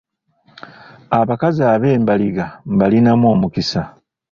[1.19, 3.81] Abakazi ab’embaliga mbalinamu omukisa.